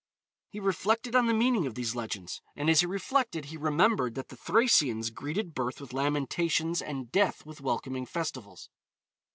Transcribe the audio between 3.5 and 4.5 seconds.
remembered that the